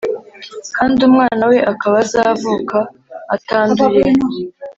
kandi 0.77 0.99
umwana 1.09 1.43
we 1.51 1.57
akaba 1.71 1.95
azavuka 2.05 2.77
atanduye. 3.35 4.03